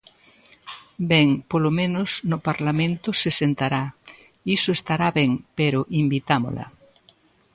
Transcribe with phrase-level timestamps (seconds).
[1.11, 3.83] Ben, polo menos no Parlamento se sentará,
[4.55, 6.65] iso estará ben, pero invitámola.